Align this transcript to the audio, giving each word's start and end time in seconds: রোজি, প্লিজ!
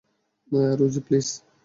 রোজি, 0.79 0.99
প্লিজ! 1.05 1.27